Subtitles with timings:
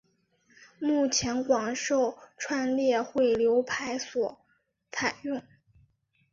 [0.79, 4.43] 目前广受串列汇流排所
[4.91, 5.39] 采用。